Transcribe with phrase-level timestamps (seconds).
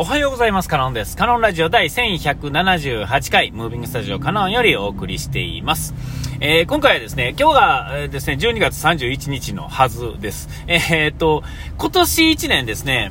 [0.00, 0.68] おはようございます。
[0.68, 1.16] カノンです。
[1.16, 5.92] カノンラジオ第1178回、ムービングスタジオカノンよりお送りしています。
[6.38, 10.48] えー、今回はですね、今日が、えー、ですね、12月31日のはずです。
[10.68, 11.42] えー、っと、
[11.78, 13.10] 今年1年ですね、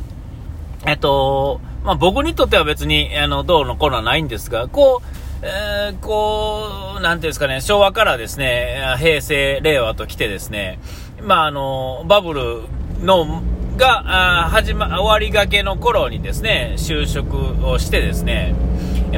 [0.86, 10.80] えっと、まあ、僕にとっては別に、あの、どうのこうのはないんですが、こう、えー、こう、なんていうんですかね、昭和からですね、平成、令和と来てですね、
[11.22, 12.62] まあ、あの、バブル
[13.04, 13.42] の、
[13.78, 18.56] があ始ま終わりがけの頃にですね就職をしてですね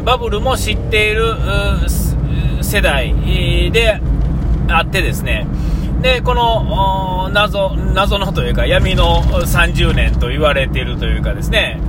[0.06, 1.34] バブルも知っている
[2.62, 4.00] 世代で
[4.68, 5.48] あってですね
[6.02, 11.80] でこの謎謎のというか闇の30年と言われているというかですね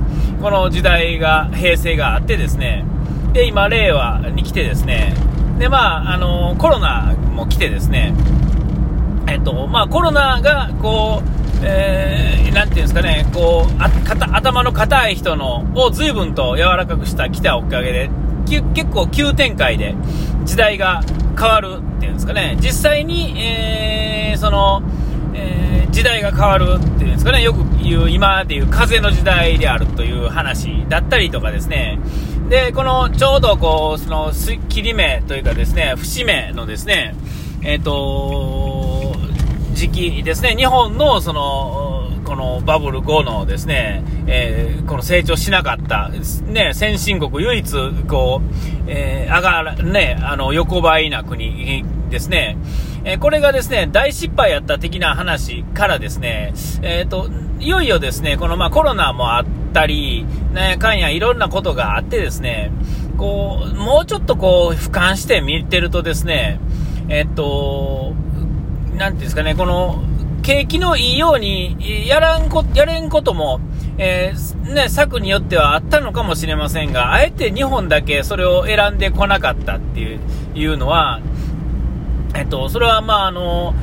[0.41, 2.85] この時代が平成があってですね
[3.33, 5.13] で今令和に来てですね
[5.59, 8.13] でまああのコロナも来てですね
[9.31, 13.89] えっとまあコロナがこうえー、なんていうんですかね、こう、あ
[14.35, 18.09] 頭の硬い人のを随分と柔らかくした来たおかげで、
[18.47, 19.95] 結構急展開で
[20.43, 21.03] 時代が
[21.37, 24.81] 変わるっていうんですかね、実際に、えー、その、
[25.35, 31.99] えー、時代が変わるっていうんですかね、よく言う、今でいう風の時代であるという話だったりとかですね、
[32.49, 34.31] で、このちょうどこう、その
[34.67, 37.13] 切り目というかですね、節目のですね、
[37.63, 38.70] えっ、ー、と
[39.81, 46.09] 時期ですね、日本のその、このバブル後のですね、えー、この成長しなかった、
[46.45, 47.73] ね、先進国唯一、
[48.07, 52.59] こう、えー、上がら、ね、あの、横ばいな国ですね、
[53.05, 62.71] えー、これがですね、大失敗やった的な話からですね、えっ、と、いよいよですね、このまあコロナもあったり、ね、かんやいろんなことがあってですね、
[63.17, 66.59] こう、もうちょっとこう、俯瞰して見てるとですね、
[67.09, 68.13] えっと、
[68.97, 70.03] なんていうんですかね、この、
[70.41, 73.59] 景気のいいように、やらんこ、やれんことも、
[73.97, 80.19] えー、ね、策によってはあったのかもしれませんが、あえて日本だけそれを選んでこなかったっていう
[80.55, 81.21] いうのは、
[82.33, 83.75] えっと、それはまあ、あの、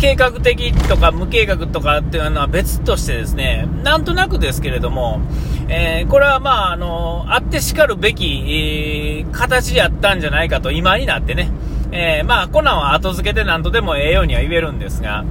[0.00, 5.20] 計画的とか無計画とかっていうのは別としてですね、なんとなくですけれども、
[5.68, 11.50] えー、これはまあ、あの、あってしかるべき、えー、形やったんじゃないかと今になってね、
[11.92, 15.24] えー、まあ、コナンは後付けで何とでもええようには言えるんですが、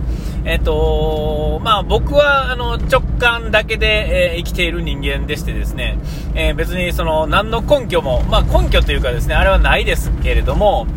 [0.46, 5.98] えっ、ー、とまあ、僕はあの直感だけで、えー、生きている人間でしてですね、
[6.36, 10.88] え別にその何の根拠も、まあ、根拠というかですね、あれはないですけれども、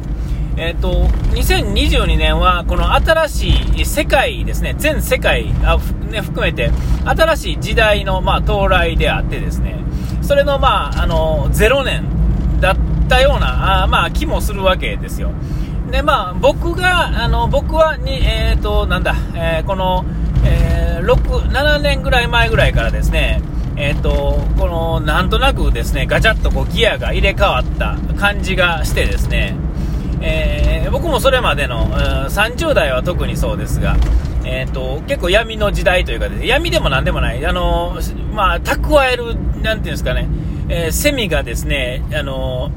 [0.57, 5.79] えっ、と、2022年はこの新しい世界ですね、全世界あ、
[6.11, 6.71] ね、含めて
[7.05, 9.77] 新しい時代の、まあ、到来であってですね、
[10.23, 12.22] それの、まあ、あの0年
[13.13, 15.31] ったような、あまあ、気もするわけですよ。
[15.91, 20.07] で、まあ、僕が、あの、僕はに、えっ、ー、と、なんだ、えー、この、
[20.45, 23.43] えー、6、7年ぐらい前ぐらいからですね、
[23.77, 29.55] えっ、ー、と、この、なんとなくですね、ガチャッとこうギアが入れ替わった感じがしてですね、
[30.23, 31.91] えー、僕もそれまでの、
[32.31, 33.97] 30代は特にそうですが、
[34.45, 37.99] えーと、結構闇の時代というか、ね、闇でもなんでもない、あの
[38.33, 40.29] まあ、蓄える、なんていうんですかね、
[40.69, 42.71] えー、セミがですね、あの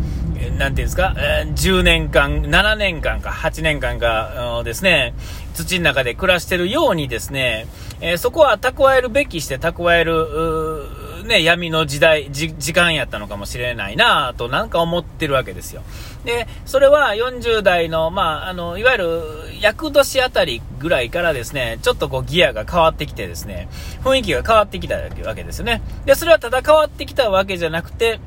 [0.52, 5.14] なんていうんですか、え、10年間、7年間か、8年間かですね、
[5.54, 7.68] 土の中で暮らしてるようにですね、
[8.02, 15.82] えー、そこは蓄えるべきして蓄える、ね、闇の時代、時間やったのかもしれないなとなんか思ってるわけですよ。
[16.26, 19.22] で、それは40代の、まあ、あの、いわゆる、
[19.62, 23.68] 厄年あたりぐらいからですね、ちょっとこうギアが変わってきてですね、
[24.04, 25.82] 雰囲気が変わってきたわけですよね。
[26.06, 28.20] で、それはただ変わってきたわけじゃなくて、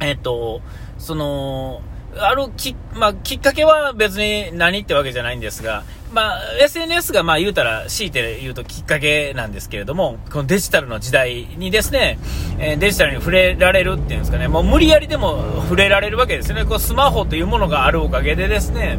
[0.00, 0.60] えっと、
[0.98, 1.82] その、
[2.18, 12.18] あるき、まあ、きっかけは別に何ってわけじゃないんですが、まあ、SNS がまあ言うたら、強いて言うときっかけなんですけれども、このデジタルの時代にですね、
[12.58, 16.64] えー、デジタルに触れられるっていうんですかね、もう無理やりでも触れられるわけですよね。
[16.64, 18.98] こうスマホというものがあるおかげでですね、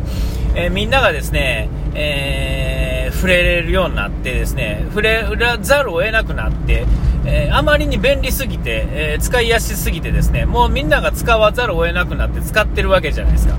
[0.55, 5.25] えー、みんながですね、えー、触れれるようになってですね、触れ
[5.61, 6.85] ざるを得なくなって、
[7.29, 13.55] えー、あまりに便利すぎて、えー、使いやすすぎてですね、もうみんなが使わざるを得なくなって使ってるわけじゃないですか。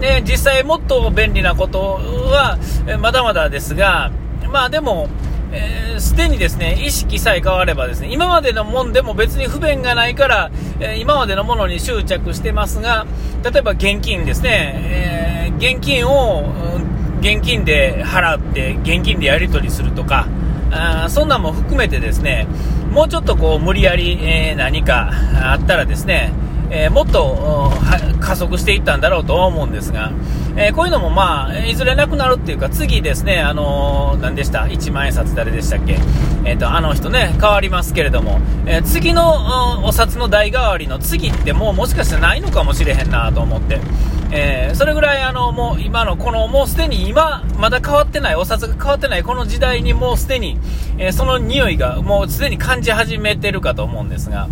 [0.00, 4.12] で、実際もっと便利なことは、えまだまだですが、
[4.52, 5.08] まあでも、
[5.98, 13.06] す、え、で、にですね、意識さえ変わればですね、今までのもんでも別に不便がないから、え、今までのものに執着してますが、
[13.42, 16.44] 例えば現金ですね、え、現金を、
[17.20, 20.28] 現金で払って、現金でやり取りするとか、
[20.70, 22.46] あそんなんも含めてですね、
[22.92, 25.10] もうちょっとこう無理やり、えー、何か
[25.42, 26.32] あったらですね、
[26.70, 27.70] えー、もっと
[28.20, 30.12] 加速していったんだろうと思うんですが、
[30.56, 34.68] えー、こういうのもまあ、いずれなくなるっていうか、次ですね、あのー、何でした？
[34.68, 35.98] 一万円札誰でしたっけ？
[36.44, 43.80] え、ー、と、あの人ね、変わりますけれども、え次の、お札の代替わりの次ってもうもしかしてないのかもしれへんなと思って、
[44.30, 50.58] えそれぐらいあの、もう今のこの、もうすでに今、まだ変わってない、お札が変わってないこの時代にもうすでに、
[50.98, 54.48] えその匂いがもうすでに感じ始めてるかと思うんですが、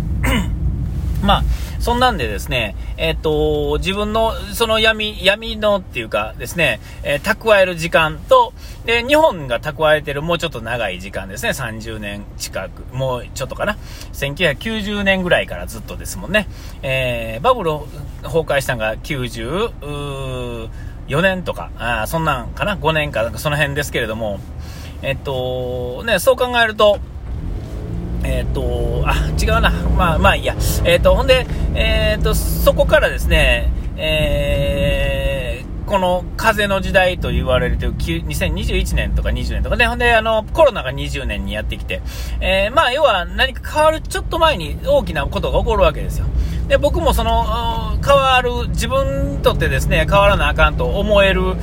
[1.21, 1.43] まあ、
[1.79, 8.53] そんなんでですね、えっ、ー、と、自分のその闇、闇のっていうかですね、えー、蓄える時間と、
[8.85, 13.77] で、日本が蓄えてるもうちょっと長い時間ですね、30年近く、もうちょっとかな、
[14.13, 16.47] 1990年ぐらいからずっとですもんね、
[16.81, 17.71] えー、バブル
[18.23, 20.69] 崩壊したのが94
[21.21, 24.39] 年とか、あそんなんかな、5年か、その辺ですけれども、
[25.01, 26.99] えっと、ね、そう考えると、
[28.27, 29.71] えっ、ー、と、あ、違うな。
[29.97, 30.55] まあまあいいや。
[30.83, 42.01] えっ、ー、と、ほんで、えっ、ー、と、そこからですね、えー、この風の時代と言われるという2021年とか20年とかね、ほんで、あの、コロナが20年にやってきて、
[42.41, 46.25] え、まあ、要は何か変わるちょっと前に大きなことが起こるわけですよ。
[46.67, 47.45] で、僕もその、
[48.05, 51.55] 変わる、自分にとってですね、変わらなあかんと思える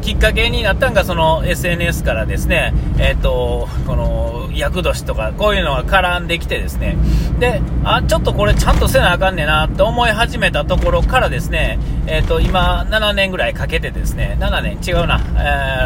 [0.00, 6.96] きっかけになったのが、その SNS からですね、え、ー、と、この、厄年とか、こういうのが絡んできてですね、
[7.38, 15.20] で、あ、ちょっとこれちゃんとせなあかんねんなって思い始めたところからですね、えっ、ー、と、今、7年ぐらいかけてですね、7年、違うな、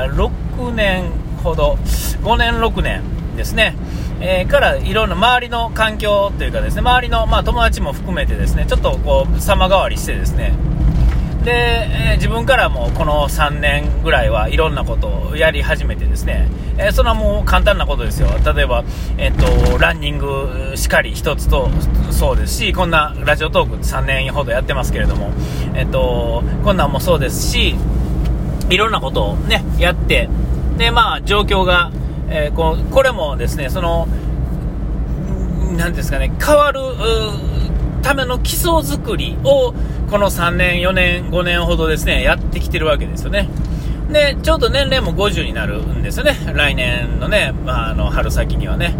[0.06, 1.10] えー、6年
[1.42, 1.78] ほど、
[2.22, 3.02] 5年、6年
[3.36, 3.74] ですね、
[4.24, 10.54] えー、からいろんな周りの環境というかですね周りの、まあ、友達も含めてですねちょっとこう様変わりしてですね。
[11.44, 16.48] で、えー、自分からもこの3年ぐらいはいろんなことをやり始めてですね、
[16.78, 18.28] えー、それはもう簡単なことですよ。
[18.54, 18.84] 例えば、
[19.18, 21.68] えっとランニングしかり1つと
[22.12, 25.32] そうですしこんなラジオトーク3年ほどやってますけれども、
[25.74, 27.74] えっとこんなんもそうですし
[28.70, 30.28] いろんなことをねやって
[30.78, 31.90] でまあ状況が
[32.28, 34.08] えー、ここれもですね、その、
[35.76, 36.80] なんですかね、変わる
[38.02, 39.74] ための基礎作りを、
[40.10, 43.48] この3年、4年、5年ほどですね、やってきてるわけですよね。
[44.10, 46.36] で、ちょうど年齢も50になるんですよね。
[46.52, 48.94] 来年のね、まあ、あの、春先にはね。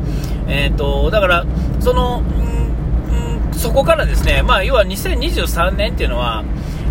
[0.49, 1.45] えっ、ー、と、だから、
[1.81, 6.45] その、んそこからですね、まあ、要は2023年っていうのは、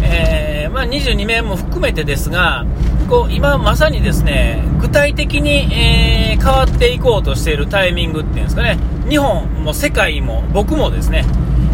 [0.04, 2.66] えー、まあ、22名も含めてですが、
[3.12, 8.78] こう今まさにですね具体的に、えー、変わっていこうとしているタイミングっていうんですかね
[9.10, 11.26] 日本も世界も僕もですね、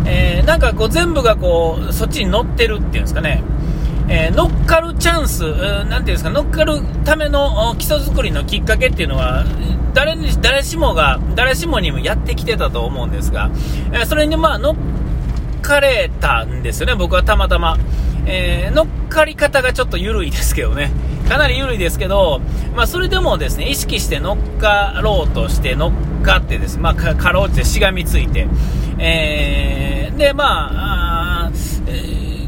[0.08, 3.44] えー、なんかこう全部がこうそっちに乗ってるっていうんですかね、
[4.10, 9.46] えー、乗っかるチャンス、なんていうんですか乗っかるための基礎作りのきっかけっていうのは
[9.94, 13.52] 誰に誰しもが誰しもにもやってきてたと思うんですが、
[13.94, 14.76] えそれにまあ乗っ
[15.62, 17.78] かれたんですよね僕はたまたま。
[18.30, 20.92] えー、乗っかり方がちょっと緩いですけどね。
[21.28, 22.42] かなり緩いですけど、
[22.76, 25.90] まあ、それでもですね、意識して乗っかろうとして乗
[26.22, 28.48] っかってですね、まあ、かろうじてしがみついて、
[28.98, 31.52] えー、で、まあ、あ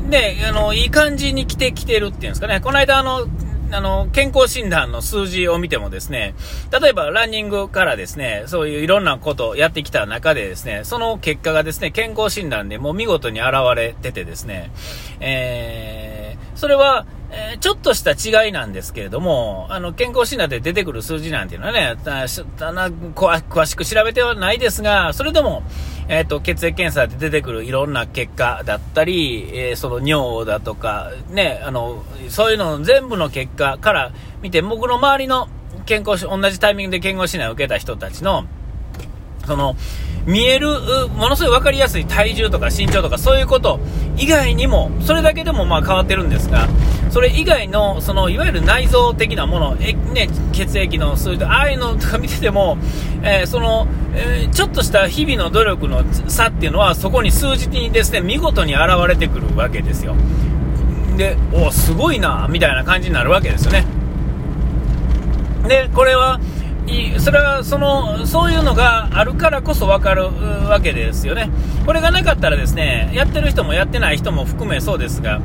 [0.09, 3.27] で、あの、いい感じに来てきてるっていうんですかね、この間、あの、
[3.71, 6.33] あの、健康診断の数字を見てもですね、
[6.71, 14.71] 例えばランニングからですね、そういういろんなことをやってきた中でですね、その結果がですね、健康診断でもう見事に現れててですね、
[15.19, 25.63] えー、それは、えー、ちょっとした違いなんですけれども、あの、健康診断で出てくる数字なんていうのはね、詳しく調べてはないですが、それでも、
[26.07, 35.49] えっ、ー、と、血液検査で出てくるいろんな結果だったり、えー、その尿だとか、ね、あの、そういうの全部の結果から見て、僕の周りの
[35.85, 38.45] 健康、同じタイミングで健康診断を受けた人たちの、
[39.45, 39.75] その、
[40.25, 40.67] 見える、
[41.09, 43.79] ものすごい分かりやすい体重とか身長とかそういうこと
[44.17, 46.67] 以外にも、それだけでもまあ変わってるんですが、
[47.09, 52.77] それ以外の、その、いわゆる内臓的なもの、え、ね、血液の数字、ああいうのとか見てても、
[53.23, 60.15] えー、その、えー、ちょっとした日々の努力の差っていうのは、そこに数字にですね、見事に現れてくるわけですよ。
[61.17, 63.85] で、おすごいな、みたいな感じになるわけですよね。
[65.67, 66.39] で、これは、
[67.19, 70.23] それはそのそういうのがあるからこそ分かる
[70.67, 71.49] わけですよね。
[71.85, 75.39] これがなかったらですねやってる人もやってない人も含めそうですが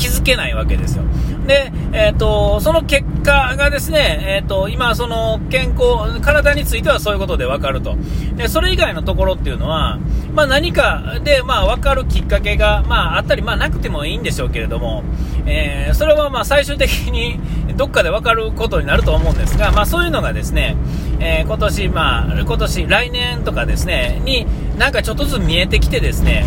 [0.00, 1.04] 気づけないわけですよ。
[1.46, 7.96] で、えーと、その結果がですね、えーと、今、その健康、体についてはそういうことで分かると。
[8.36, 9.98] でそれ以外のところっていうのは、
[10.34, 15.04] まあ、何かで、まあ、分かるきっかけが、まあ、あったり、まあ、なくてもいいんでしょうけれども、
[15.44, 17.38] えー、それはまあ最終的に
[17.76, 20.76] どっかで分かることになると思うんですが、まあ、そういうのがですね、
[21.18, 24.46] えー、今年、まあ、今年、来年とかですね、に
[24.78, 26.46] なんかちょっとずつ見えてきてですね、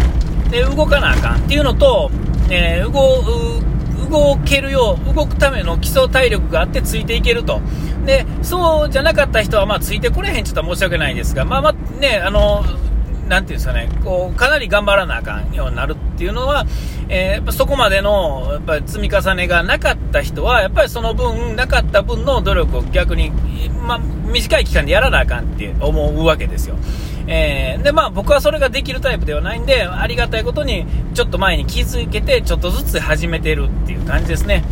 [0.49, 2.09] で動かなあかんっていうのと、
[2.55, 7.61] えー、動けるよう、動くための基礎体力があってついていけると。
[8.05, 12.63] で、そうじゃなかった人は、まあ、ついてこれへんちょっと申し訳ないですが、まあまあ、ね、あの、
[13.27, 16.65] なんていうんですかね、こう、かなり頑張らなあかんようになるっていうのは、
[17.09, 23.31] えー、そこまでの、やっぱり積み重ねがなかった人は、やっぱりその分、なかった分の努力を逆に、
[23.87, 26.75] まあ、短い期間でやらなあかんって思うわけですよ。
[27.27, 34.63] えー、で、まあ僕はそれができるタイプではないんで、ありがたいことに、ちょっと前に気づけて、ちょっとずつ始めてるっていう感じですね。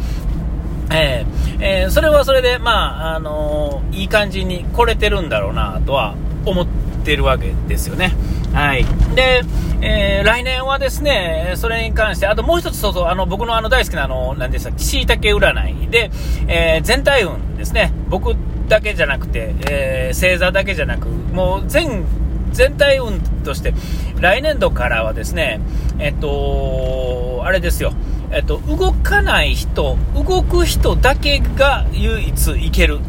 [0.93, 6.15] えー、えー、それはそれで、まあ、あのー、いい感じに来れてるんだろうなとは
[6.45, 6.67] 思っ
[7.05, 8.13] てるわけですよね。
[8.53, 8.85] はい。
[9.15, 9.41] で、
[9.81, 16.11] えー、来年はですね、それに関して、あともう一つ、そうそう、あの、僕のあの大好きなあの、何でしたっけ、椎茸占いで、
[16.47, 17.93] えー、全体運ですね。
[18.09, 18.35] 僕
[18.67, 22.03] だけじゃなくて、えー、星座だけじゃなく、もう全
[22.51, 23.73] 全体運として、
[24.19, 25.61] 来年度からはですね、
[25.99, 27.93] えっと、あれですよ、
[28.31, 32.99] えっと、動かない人、動く人だけが唯一いける。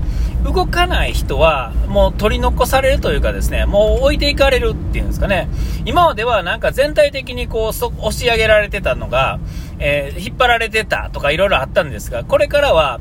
[0.45, 5.49] 動かない人はもう取り残されるというかですね、もう置いていかれるっていうんですかね。
[5.85, 9.39] 今まではなんか全体的にこう押し上げられてたのが、
[9.79, 12.99] えー、引っ張られてたとかいろいろあったんですが、これからは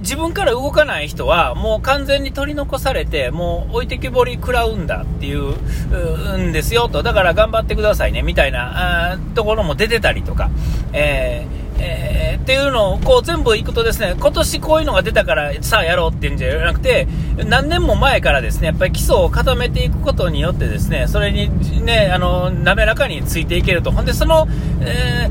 [0.00, 7.02] 自分から動かない人はもう完全に取り残されてもう置いてきぼり食らうんだっていうんですよと。
[7.02, 10.50] だから頑張ってくださいねみたいなところも出てたりとか、
[10.92, 17.08] えーえー、っていうのをこう全部いくとですね、今年こういうのが出たからさあやろうっていうんじゃなくて、
[17.46, 21.50] 何年も前からですね、やっぱり基礎を固めていくことによってですね、それに
[21.84, 23.90] ね、あの、滑らかについていけると。
[23.90, 24.46] ほんで、その、
[24.82, 25.28] え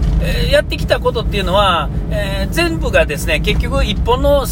[0.47, 4.45] ー、やってきたことっていうのは、えー、全部がですね、結局一本の、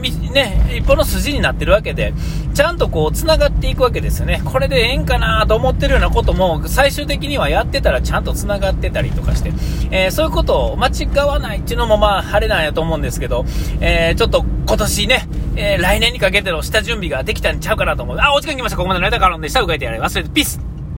[0.00, 2.12] ね、一本の筋になってるわけで、
[2.54, 4.42] ちゃんとこう、繋がっていくわけですよね。
[4.44, 9.52] これでええんかなと思ってるようなことも、最終的にはやってたらちゃんと繋がってたりとかして、
[9.90, 13.44] えー、そういうことを間違わないっていうのもまあ、晴れなんやと思うんですけど、
[13.80, 18.18] えー、ちょっと今年ね、えー、来年にかけての下準備ができたんちゃうかなと思う。
[18.18, 18.76] あ、お時間来ました。
[18.76, 20.00] ここまでの間からんで、下を書いてやれ。
[20.00, 20.69] 忘れて、ピース